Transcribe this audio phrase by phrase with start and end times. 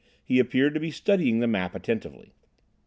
[0.25, 2.33] He appeared to be studying the map attentively.